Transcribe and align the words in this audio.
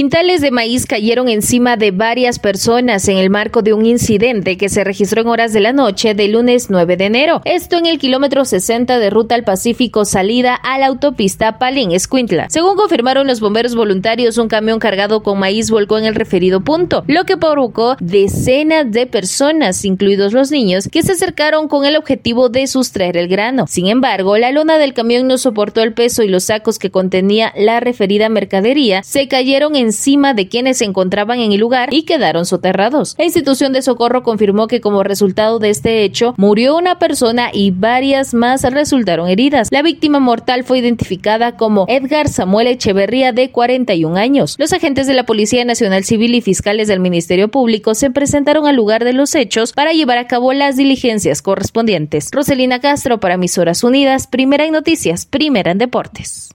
Quintales 0.00 0.40
de 0.40 0.50
maíz 0.50 0.86
cayeron 0.86 1.28
encima 1.28 1.76
de 1.76 1.90
varias 1.90 2.38
personas 2.38 3.06
en 3.08 3.18
el 3.18 3.28
marco 3.28 3.60
de 3.60 3.74
un 3.74 3.84
incidente 3.84 4.56
que 4.56 4.70
se 4.70 4.82
registró 4.82 5.20
en 5.20 5.28
horas 5.28 5.52
de 5.52 5.60
la 5.60 5.74
noche 5.74 6.14
del 6.14 6.32
lunes 6.32 6.70
9 6.70 6.96
de 6.96 7.04
enero. 7.04 7.42
Esto 7.44 7.76
en 7.76 7.84
el 7.84 7.98
kilómetro 7.98 8.46
60 8.46 8.98
de 8.98 9.10
Ruta 9.10 9.34
al 9.34 9.44
Pacífico, 9.44 10.06
salida 10.06 10.54
a 10.54 10.78
la 10.78 10.86
autopista 10.86 11.58
Palín 11.58 11.92
Escuintla. 11.92 12.46
Según 12.48 12.76
confirmaron 12.76 13.26
los 13.26 13.40
bomberos 13.40 13.74
voluntarios, 13.74 14.38
un 14.38 14.48
camión 14.48 14.78
cargado 14.78 15.22
con 15.22 15.38
maíz 15.38 15.70
volcó 15.70 15.98
en 15.98 16.06
el 16.06 16.14
referido 16.14 16.62
punto, 16.62 17.04
lo 17.06 17.24
que 17.24 17.36
provocó 17.36 17.98
decenas 18.00 18.90
de 18.90 19.06
personas, 19.06 19.84
incluidos 19.84 20.32
los 20.32 20.50
niños, 20.50 20.88
que 20.90 21.02
se 21.02 21.12
acercaron 21.12 21.68
con 21.68 21.84
el 21.84 21.98
objetivo 21.98 22.48
de 22.48 22.66
sustraer 22.68 23.18
el 23.18 23.28
grano. 23.28 23.66
Sin 23.68 23.86
embargo, 23.88 24.38
la 24.38 24.50
lona 24.50 24.78
del 24.78 24.94
camión 24.94 25.26
no 25.26 25.36
soportó 25.36 25.82
el 25.82 25.92
peso 25.92 26.22
y 26.22 26.28
los 26.28 26.44
sacos 26.44 26.78
que 26.78 26.90
contenía 26.90 27.52
la 27.54 27.80
referida 27.80 28.30
mercadería 28.30 29.02
se 29.02 29.28
cayeron 29.28 29.76
encima 29.90 30.34
de 30.34 30.48
quienes 30.48 30.78
se 30.78 30.84
encontraban 30.84 31.40
en 31.40 31.50
el 31.50 31.58
lugar 31.58 31.92
y 31.92 32.04
quedaron 32.04 32.46
soterrados. 32.46 33.16
La 33.18 33.24
institución 33.24 33.72
de 33.72 33.82
socorro 33.82 34.22
confirmó 34.22 34.68
que 34.68 34.80
como 34.80 35.02
resultado 35.02 35.58
de 35.58 35.70
este 35.70 36.04
hecho 36.04 36.34
murió 36.36 36.76
una 36.76 36.98
persona 36.98 37.50
y 37.52 37.72
varias 37.72 38.32
más 38.32 38.62
resultaron 38.62 39.28
heridas. 39.28 39.68
La 39.72 39.82
víctima 39.82 40.20
mortal 40.20 40.62
fue 40.62 40.78
identificada 40.78 41.56
como 41.56 41.86
Edgar 41.88 42.28
Samuel 42.28 42.68
Echeverría 42.68 43.32
de 43.32 43.50
41 43.50 44.16
años. 44.16 44.54
Los 44.58 44.72
agentes 44.72 45.08
de 45.08 45.14
la 45.14 45.26
Policía 45.26 45.64
Nacional 45.64 46.04
Civil 46.04 46.36
y 46.36 46.40
fiscales 46.40 46.86
del 46.86 47.00
Ministerio 47.00 47.48
Público 47.48 47.94
se 47.94 48.10
presentaron 48.10 48.66
al 48.66 48.76
lugar 48.76 49.04
de 49.04 49.12
los 49.12 49.34
hechos 49.34 49.72
para 49.72 49.92
llevar 49.92 50.18
a 50.18 50.28
cabo 50.28 50.52
las 50.52 50.76
diligencias 50.76 51.42
correspondientes. 51.42 52.28
Roselina 52.30 52.80
Castro 52.80 53.18
para 53.18 53.34
Emisoras 53.34 53.82
Unidas, 53.82 54.28
primera 54.28 54.64
en 54.64 54.72
noticias, 54.72 55.26
primera 55.26 55.72
en 55.72 55.78
deportes. 55.78 56.46